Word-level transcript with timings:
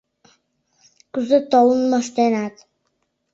—Кузе 1.13 1.39
толын 1.51 1.81
моштенат? 1.91 2.55